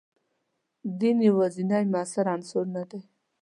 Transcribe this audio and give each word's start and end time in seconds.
دین 0.99 1.17
یوازینی 1.29 1.83
موثر 1.93 2.25
عنصر 2.35 2.65
نه 2.75 2.83
دی. 2.89 3.01